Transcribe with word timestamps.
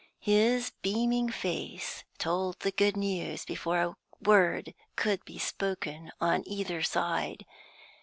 His 0.19 0.71
beaming 0.81 1.29
face 1.29 2.05
told 2.17 2.57
the 2.61 2.71
good 2.71 2.97
news 2.97 3.45
before 3.45 3.81
a 3.83 3.95
word 4.19 4.73
could 4.95 5.23
be 5.25 5.37
spoken 5.37 6.11
on 6.19 6.41
either 6.47 6.81
side. 6.81 7.45